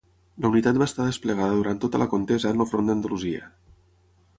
La 0.45 0.49
unitat 0.53 0.79
va 0.83 0.87
estar 0.91 1.05
desplegada 1.09 1.59
durant 1.59 1.83
tota 1.85 2.03
la 2.05 2.09
contesa 2.15 2.55
en 2.55 2.65
el 2.67 2.71
Front 2.73 2.93
d'Andalusia. 2.95 3.51